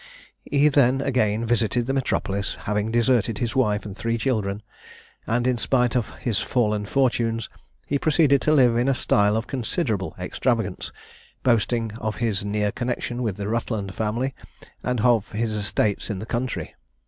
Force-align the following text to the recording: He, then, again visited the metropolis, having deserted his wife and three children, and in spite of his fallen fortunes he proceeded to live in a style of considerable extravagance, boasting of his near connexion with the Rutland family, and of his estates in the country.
He, 0.49 0.67
then, 0.67 0.99
again 0.99 1.45
visited 1.45 1.85
the 1.85 1.93
metropolis, 1.93 2.55
having 2.61 2.89
deserted 2.89 3.37
his 3.37 3.55
wife 3.55 3.85
and 3.85 3.95
three 3.95 4.17
children, 4.17 4.63
and 5.27 5.45
in 5.45 5.59
spite 5.59 5.95
of 5.95 6.09
his 6.17 6.39
fallen 6.39 6.87
fortunes 6.87 7.49
he 7.85 7.99
proceeded 7.99 8.41
to 8.41 8.51
live 8.53 8.77
in 8.77 8.87
a 8.87 8.95
style 8.95 9.37
of 9.37 9.45
considerable 9.45 10.15
extravagance, 10.17 10.91
boasting 11.43 11.91
of 11.99 12.15
his 12.15 12.43
near 12.43 12.71
connexion 12.71 13.21
with 13.21 13.37
the 13.37 13.47
Rutland 13.47 13.93
family, 13.93 14.33
and 14.81 15.01
of 15.01 15.31
his 15.33 15.53
estates 15.53 16.09
in 16.09 16.17
the 16.17 16.25
country. 16.25 16.73